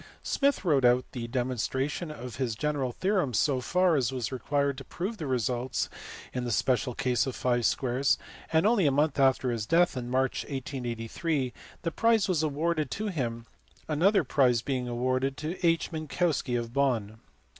[0.23, 4.83] Smith wrote out the demonstration of his general theorems so far as was required to
[4.83, 5.89] prove the results
[6.33, 8.17] in the special case of five squares,
[8.51, 11.53] and only a month after his death, in March 1883,
[11.83, 13.45] the prize was awarded to him,
[13.87, 15.91] another prize being also awarded to H.
[15.91, 17.19] Minkowski of Bonn.